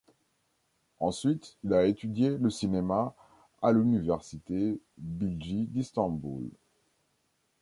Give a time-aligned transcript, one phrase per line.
[0.99, 3.13] Ensuite, il a étudié le cinéma
[3.61, 6.49] à l'Université Bilgi d'Istanbul.